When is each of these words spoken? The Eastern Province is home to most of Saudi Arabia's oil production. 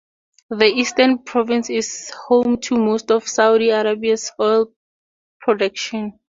The 0.49 0.65
Eastern 0.65 1.19
Province 1.19 1.69
is 1.69 2.09
home 2.09 2.57
to 2.61 2.75
most 2.75 3.11
of 3.11 3.27
Saudi 3.27 3.69
Arabia's 3.69 4.31
oil 4.39 4.73
production. 5.39 6.17